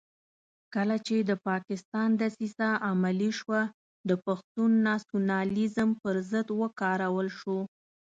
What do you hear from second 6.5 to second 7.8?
وکارول شو.